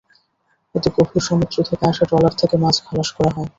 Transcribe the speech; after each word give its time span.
এতে 0.75 0.89
গভীর 0.95 1.23
সমুদ্র 1.27 1.57
থেকে 1.69 1.83
আসা 1.87 2.03
ট্রলার 2.09 2.33
থেকে 2.41 2.55
মাছ 2.63 2.75
খালাস 2.85 3.09
করা 3.17 3.31
হয়। 3.35 3.49